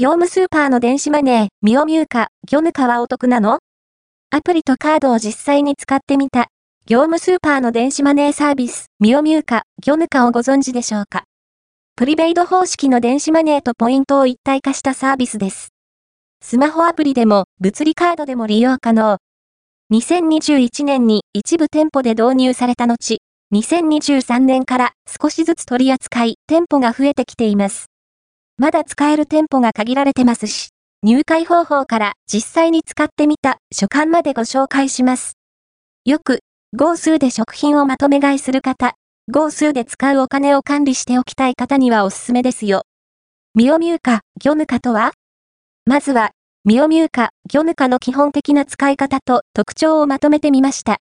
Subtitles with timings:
[0.00, 3.58] 業務スーパーの電子マネー、ミオミューカ、ギョヌカはお得なの？
[4.30, 6.46] アプリとカードを実際に使ってみた。
[6.86, 11.24] 業務スーパーの電子マネーサービス、ミオミューカ、ギョヌカをご存知でしょうか？
[11.96, 15.68] プリベイド方式の電子マネーとポイントを一体化したサービスです。
[16.40, 19.18] スマホアプリでも物理カードでも利用可能。
[19.92, 23.18] 2021年に一部店舗で導入された後、
[23.52, 27.89] 2023年から少しずつ取り扱い、店舗が増えてきています。
[28.60, 30.68] まだ使える店舗が限られてますし、
[31.02, 35.38] 入会方法から実際に使ってみた書簡までご紹介します。
[36.04, 36.40] よく、
[36.76, 38.96] 号数で食品をまとめ買いする方、
[39.32, 42.82] 号数で使うお金を管理しておきたい方にはおすすめですよ。
[43.54, 45.12] ミオミューカ、ギョヌカとは？
[45.86, 46.32] まずは、
[46.66, 50.98] ミオミューカ、ギョヌカの基本的な使い方と特徴をまとめてみました。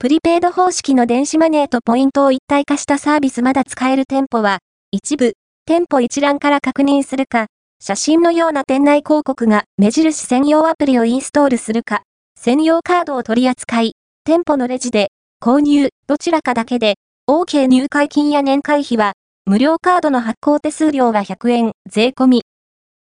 [0.00, 4.58] プリペイド方式の電子マネーとポイントを一体化したサービスまだ使える店舗は、
[4.90, 5.34] 一部、
[5.70, 7.46] 店舗一覧から確認するか、
[7.80, 12.02] 写真のような店内広告が目印専用アプリをインストールするか、
[12.36, 13.92] 専用カードを取り扱い、
[14.24, 16.96] 店舗のレジで、購入、どちらかだけで、
[17.28, 19.12] OK 入会金や年会費は、
[19.46, 22.42] 無料カードの発行手数料は100円、税込み。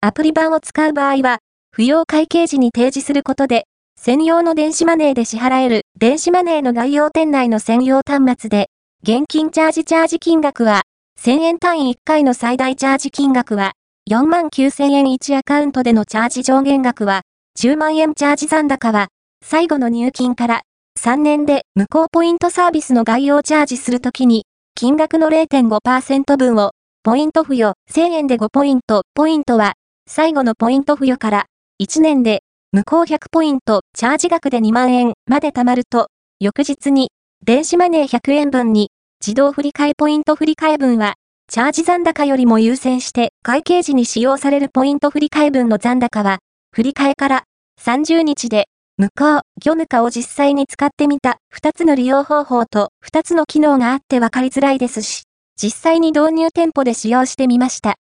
[0.00, 1.38] アプリ版を使う場合は、
[1.70, 3.66] 不要会計時に提示することで、
[4.00, 8.68] 専用の電子マネーで支払える電子マネーの概要店内の専用端末で、
[9.04, 10.82] 現金チャージチャージ金額は、
[11.28, 13.72] 1000円単位1回の最大チャージ金額は、
[14.10, 17.20] 4万9000円1アカウントでのチャージ上限額は、
[17.60, 19.08] 10万円チャージ残高は、
[19.44, 20.62] 最後の入金から
[20.98, 26.70] 3年で無効ポイントサービスの概要チャージするときに、金額の0.5%分を、
[27.02, 27.74] ポイント付与。
[27.92, 29.74] 1000円で5ポイント、ポイントは、
[30.08, 31.46] 最後のポイント付与から
[31.82, 32.40] 1年で
[32.72, 36.06] 無効100ポイント、チャージ額で2万円まで貯まると、
[36.40, 37.10] 翌日に、
[37.44, 38.90] 電子マネー100円分に、
[39.28, 41.16] 自動振替ポイント振替分は、
[41.48, 46.38] チャージ残高よりも優先して会計時に使用されるポイント振替分の残高は、
[46.72, 47.42] 振替から
[47.78, 55.24] 30日で無効、業務化を実際に使ってみた2つの利用方法と2つの機能があって分かりづらいですし、
[55.60, 57.96] 実際に導入店舗で使用してみました。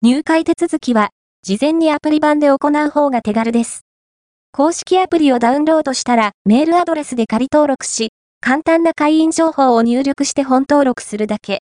[0.00, 1.10] 入会手続きは、
[1.42, 3.80] 事前にアプリ版で行う方が手軽です。
[4.52, 8.10] 公式アプリをダウンロードしたらメールアドレスで仮登録し、
[8.44, 11.62] 簡単な会員情報を入力して本登録するだけ。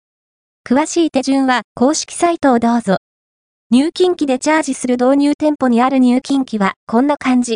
[0.68, 2.98] 詳しい手順は公式サイトをどうぞ。
[3.70, 7.54] 入金機でチャージする導入店舗にある入金機はこんな感じ。